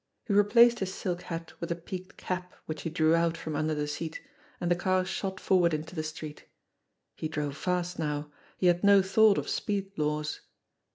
[0.25, 3.75] He replaced his silk hat with a peaked cap which he drew out from under
[3.75, 4.19] the seat
[4.59, 6.45] and the car shot forward into the street.
[7.15, 8.31] He drove fast now.
[8.57, 10.39] He had no thought of speed laws.